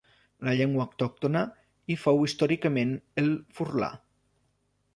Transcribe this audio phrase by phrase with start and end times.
[0.45, 1.43] La llengua autòctona
[1.87, 3.91] hi fou històricament el furlà.